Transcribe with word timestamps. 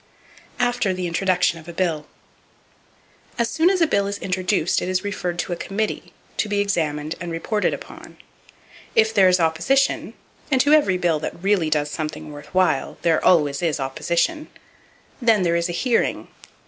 After 0.57 0.95
The 0.95 1.05
Introduction 1.05 1.59
Of 1.59 1.67
A 1.67 1.73
Bill. 1.73 2.07
—As 3.37 3.51
soon 3.51 3.69
as 3.69 3.81
a 3.81 3.85
bill 3.85 4.07
is 4.07 4.17
introduced 4.17 4.81
it 4.81 4.89
is 4.89 5.03
referred 5.03 5.37
to 5.37 5.53
a 5.53 5.55
committee, 5.55 6.11
to 6.37 6.49
be 6.49 6.59
examined 6.59 7.13
and 7.21 7.31
reported 7.31 7.71
upon. 7.71 8.17
If 8.95 9.13
there 9.13 9.27
is 9.29 9.39
opposition,—and 9.39 10.59
to 10.61 10.73
every 10.73 10.97
bill 10.97 11.19
that 11.19 11.43
really 11.43 11.69
does 11.69 11.91
something 11.91 12.31
worth 12.31 12.47
while 12.47 12.97
there 13.03 13.23
always 13.23 13.61
is 13.61 13.79
opposition,—then 13.79 15.43
there 15.43 15.55
is 15.55 15.69
a 15.69 15.71
"hearing." 15.71 16.29